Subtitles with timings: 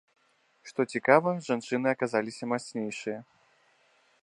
[0.69, 3.19] Што цікава, жанчыны аказаліся мацнейшыя.